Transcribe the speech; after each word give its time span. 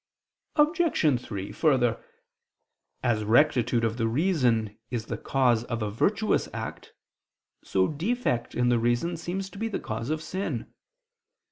Obj. 0.55 1.21
3: 1.23 1.51
Further, 1.51 2.03
as 3.03 3.23
rectitude 3.23 3.83
of 3.83 3.97
the 3.97 4.07
reason 4.07 4.79
is 4.89 5.05
the 5.05 5.17
cause 5.19 5.63
of 5.65 5.83
a 5.83 5.91
virtuous 5.91 6.49
act, 6.55 6.93
so 7.63 7.87
defect 7.87 8.55
in 8.55 8.69
the 8.69 8.79
reason 8.79 9.15
seems 9.15 9.47
to 9.51 9.59
be 9.59 9.67
the 9.67 9.79
cause 9.79 10.09
of 10.09 10.23
sin. 10.23 10.73